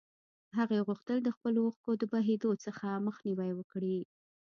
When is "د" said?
1.23-1.29, 1.97-2.03